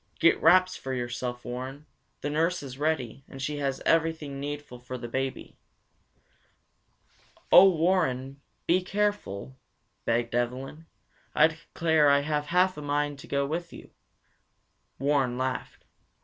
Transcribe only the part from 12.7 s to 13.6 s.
a mind to go